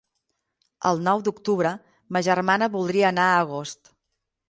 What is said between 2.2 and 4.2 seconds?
germana voldria anar a Agost.